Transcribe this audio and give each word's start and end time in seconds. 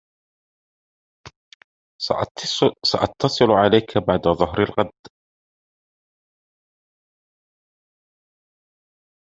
سأتصل 2.93 3.51
عليك 3.51 3.97
بعد 3.97 4.21
ظهر 4.27 4.63
الغد. 4.63 4.91